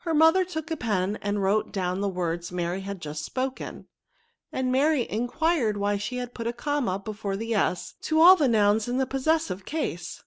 [0.00, 3.88] Her mother took a pen and wrote down the words Mary had just spoken;
[4.52, 7.54] and Mary enquired why she put a comma before the
[7.98, 10.22] * to all the nouns in the possessive case.